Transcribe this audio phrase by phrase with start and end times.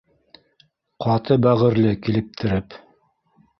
[1.05, 2.81] Ҡаты бәғерле килептереп